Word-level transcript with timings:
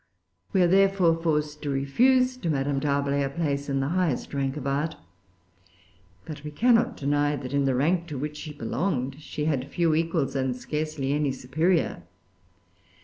We 0.51 0.63
are, 0.63 0.67
therefore, 0.67 1.15
forced 1.21 1.61
to 1.61 1.69
refuse 1.69 2.35
to 2.37 2.49
Madame 2.49 2.79
D'Arblay 2.79 3.21
a 3.21 3.29
place 3.29 3.69
in 3.69 3.81
the 3.81 3.89
highest 3.89 4.33
rank 4.33 4.57
of 4.57 4.65
art; 4.65 4.95
but 6.25 6.43
we 6.43 6.49
cannot 6.49 6.97
deny 6.97 7.35
that 7.35 7.53
in 7.53 7.65
the 7.65 7.75
rank 7.75 8.07
to 8.07 8.17
which 8.17 8.37
she 8.37 8.51
belonged, 8.51 9.17
she 9.19 9.45
had 9.45 9.69
few 9.69 9.93
equals, 9.93 10.35
and 10.35 10.55
scarcely 10.55 11.13
any 11.13 11.31
superior. 11.31 12.01